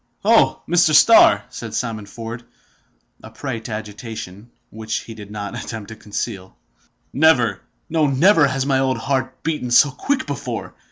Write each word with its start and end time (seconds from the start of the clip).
"Oh! 0.25 0.63
Mr. 0.67 0.95
Starr," 0.95 1.43
said 1.51 1.75
Simon 1.75 2.07
Ford, 2.07 2.43
a 3.21 3.29
prey 3.29 3.59
to 3.59 3.71
agitation, 3.71 4.49
which 4.71 5.01
he 5.01 5.13
did 5.13 5.29
not 5.29 5.63
attempt 5.63 5.89
to 5.89 5.95
conceal, 5.95 6.57
"never, 7.13 7.61
no, 7.87 8.07
never 8.07 8.47
has 8.47 8.65
my 8.65 8.79
old 8.79 8.97
heart 8.97 9.43
beaten 9.43 9.69
so 9.69 9.91
quick 9.91 10.25
before! 10.25 10.73